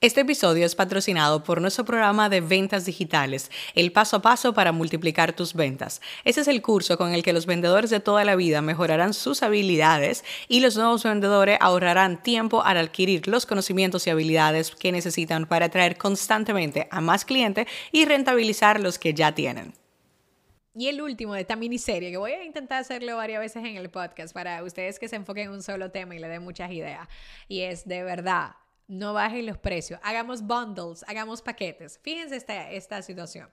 [0.00, 4.70] Este episodio es patrocinado por nuestro programa de ventas digitales, el paso a paso para
[4.70, 6.00] multiplicar tus ventas.
[6.22, 9.42] Ese es el curso con el que los vendedores de toda la vida mejorarán sus
[9.42, 15.46] habilidades y los nuevos vendedores ahorrarán tiempo al adquirir los conocimientos y habilidades que necesitan
[15.46, 19.72] para atraer constantemente a más clientes y rentabilizar los que ya tienen.
[20.76, 23.90] Y el último de esta miniserie, que voy a intentar hacerlo varias veces en el
[23.90, 27.08] podcast para ustedes que se enfoquen en un solo tema y le den muchas ideas.
[27.48, 28.52] Y es de verdad,
[28.88, 32.00] no bajen los precios, hagamos bundles, hagamos paquetes.
[32.02, 33.48] Fíjense esta, esta situación.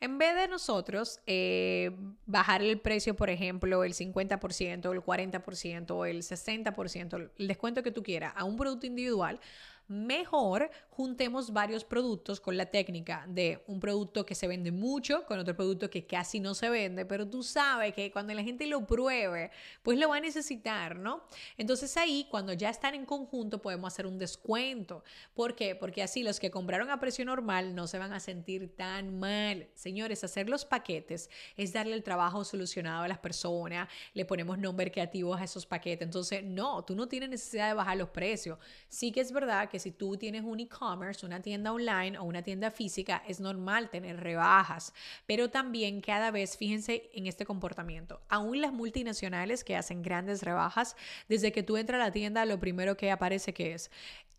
[0.00, 1.90] En vez de nosotros eh,
[2.24, 7.90] bajar el precio, por ejemplo, el 50%, el 40% o el 60%, el descuento que
[7.90, 9.40] tú quieras a un producto individual,
[9.88, 15.38] mejor juntemos varios productos con la técnica de un producto que se vende mucho con
[15.38, 18.86] otro producto que casi no se vende, pero tú sabes que cuando la gente lo
[18.86, 19.50] pruebe,
[19.82, 21.22] pues lo va a necesitar, ¿no?
[21.56, 25.04] Entonces ahí, cuando ya están en conjunto, podemos hacer un descuento.
[25.34, 25.74] ¿Por qué?
[25.74, 29.68] Porque así los que compraron a precio normal no se van a sentir tan mal.
[29.74, 34.92] Señores, hacer los paquetes es darle el trabajo solucionado a las personas, le ponemos nombres
[34.92, 36.04] creativos a esos paquetes.
[36.04, 38.58] Entonces, no, tú no tienes necesidad de bajar los precios.
[38.88, 42.42] Sí que es verdad que si tú tienes un e-commerce, una tienda online o una
[42.42, 44.92] tienda física, es normal tener rebajas,
[45.26, 50.96] pero también cada vez, fíjense en este comportamiento, aún las multinacionales que hacen grandes rebajas,
[51.28, 53.90] desde que tú entras a la tienda, lo primero que aparece que es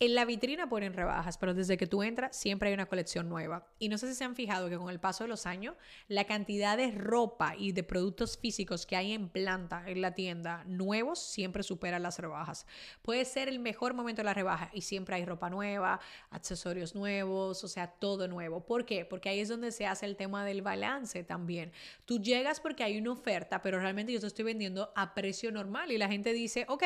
[0.00, 3.66] en la vitrina ponen rebajas, pero desde que tú entras siempre hay una colección nueva.
[3.80, 5.74] Y no sé si se han fijado que con el paso de los años,
[6.06, 10.62] la cantidad de ropa y de productos físicos que hay en planta en la tienda
[10.66, 12.64] nuevos siempre supera las rebajas.
[13.02, 17.62] Puede ser el mejor momento de la rebaja y siempre hay ropa nueva, accesorios nuevos,
[17.62, 18.64] o sea, todo nuevo.
[18.64, 19.04] ¿Por qué?
[19.04, 21.72] Porque ahí es donde se hace el tema del balance también.
[22.04, 25.92] Tú llegas porque hay una oferta, pero realmente yo te estoy vendiendo a precio normal
[25.92, 26.82] y la gente dice, ok,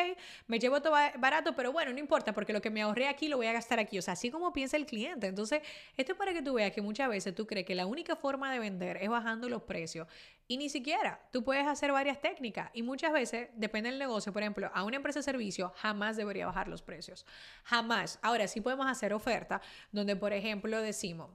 [0.46, 3.36] me llevo todo barato, pero bueno, no importa porque lo que me ahorré aquí, lo
[3.36, 3.98] voy a gastar aquí.
[3.98, 5.26] O sea, así como piensa el cliente.
[5.26, 5.62] Entonces,
[5.96, 8.52] esto es para que tú veas que muchas veces tú crees que la única forma
[8.52, 10.06] de vender es bajando los precios.
[10.52, 12.68] Y ni siquiera, tú puedes hacer varias técnicas.
[12.74, 16.44] Y muchas veces, depende del negocio, por ejemplo, a una empresa de servicio jamás debería
[16.44, 17.24] bajar los precios.
[17.64, 18.18] Jamás.
[18.20, 19.62] Ahora sí podemos hacer oferta
[19.92, 21.30] donde, por ejemplo, decimos,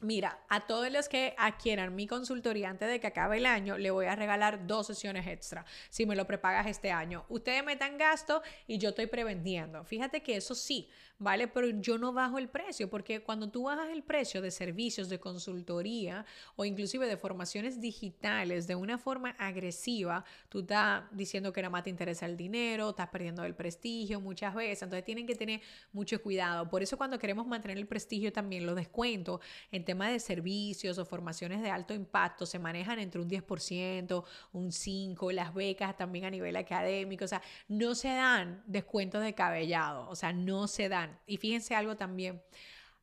[0.00, 3.90] Mira, a todos los que adquieran mi consultoría antes de que acabe el año, le
[3.90, 7.24] voy a regalar dos sesiones extra si me lo prepagas este año.
[7.28, 9.84] Ustedes metan gasto y yo estoy prevendiendo.
[9.84, 10.88] Fíjate que eso sí,
[11.18, 11.48] ¿vale?
[11.48, 15.20] Pero yo no bajo el precio, porque cuando tú bajas el precio de servicios de
[15.20, 16.26] consultoría
[16.56, 21.84] o inclusive de formaciones digitales de una forma agresiva, tú estás diciendo que nada más
[21.84, 25.60] te interesa el dinero, estás perdiendo el prestigio muchas veces, entonces tienen que tener
[25.92, 26.68] mucho cuidado.
[26.68, 31.04] Por eso cuando queremos mantener el prestigio también los descuentos en tema de servicios o
[31.04, 36.30] formaciones de alto impacto se manejan entre un 10%, un 5%, las becas también a
[36.30, 41.13] nivel académico, o sea, no se dan descuentos de cabellado, o sea, no se dan.
[41.26, 42.42] Y fíjense algo también.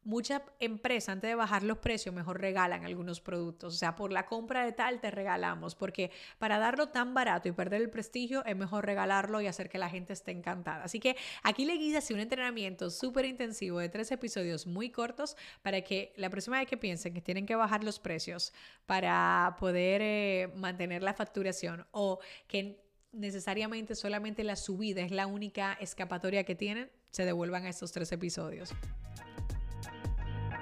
[0.04, 3.76] Muchas empresas, antes de bajar los precios, mejor regalan algunos productos.
[3.76, 7.52] O sea, por la compra de tal te regalamos, porque para darlo tan barato y
[7.52, 10.84] perder el prestigio, es mejor regalarlo y hacer que la gente esté encantada.
[10.84, 15.82] Así que aquí le guía un entrenamiento súper intensivo de tres episodios muy cortos para
[15.82, 18.54] que la próxima vez que piensen que tienen que bajar los precios
[18.88, 25.74] para poder eh, mantener la facturación o que necesariamente solamente la subida es la única
[25.74, 28.72] escapatoria que tienen, se devuelvan a estos tres episodios.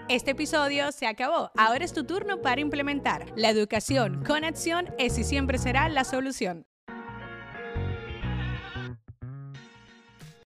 [0.09, 1.51] Este episodio se acabó.
[1.55, 3.31] Ahora es tu turno para implementar.
[3.35, 6.65] La educación con acción es y siempre será la solución.